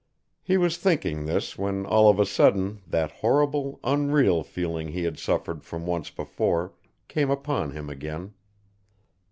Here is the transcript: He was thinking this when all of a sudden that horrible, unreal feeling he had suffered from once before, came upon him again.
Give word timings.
He 0.41 0.57
was 0.57 0.77
thinking 0.77 1.25
this 1.27 1.59
when 1.59 1.85
all 1.85 2.09
of 2.09 2.19
a 2.19 2.25
sudden 2.25 2.81
that 2.87 3.11
horrible, 3.11 3.79
unreal 3.83 4.41
feeling 4.41 4.87
he 4.87 5.03
had 5.03 5.19
suffered 5.19 5.63
from 5.63 5.85
once 5.85 6.09
before, 6.09 6.73
came 7.07 7.29
upon 7.29 7.73
him 7.73 7.87
again. 7.87 8.33